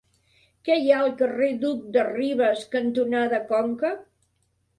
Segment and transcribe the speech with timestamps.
[0.69, 3.95] Què hi ha al carrer Duc de Rivas cantonada Conca?